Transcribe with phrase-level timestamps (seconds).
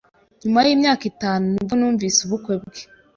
[0.43, 2.81] Nyuma yimyaka itanu nibwo numvise ubukwe bwe.